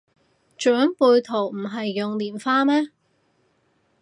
[0.57, 2.89] 長輩圖唔係用蓮花咩